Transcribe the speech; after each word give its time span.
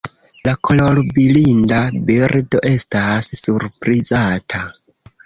La 0.47 0.51
kolorblinda 0.67 1.81
birdo 2.07 2.63
estas 2.71 3.29
surprizata. 3.41 4.65